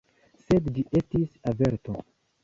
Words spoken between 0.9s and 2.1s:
estis averto.